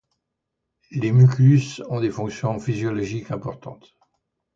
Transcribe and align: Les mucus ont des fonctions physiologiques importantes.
Les 0.89 1.11
mucus 1.11 1.79
ont 1.87 1.99
des 1.99 2.09
fonctions 2.09 2.57
physiologiques 2.57 3.29
importantes. 3.29 3.95